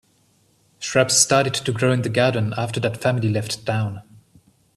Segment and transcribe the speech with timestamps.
[0.79, 4.01] Shrubs started to grow in the garden after that family left town.